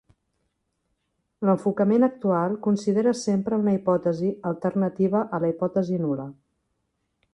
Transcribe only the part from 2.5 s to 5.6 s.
considera sempre una hipòtesi alternativa a la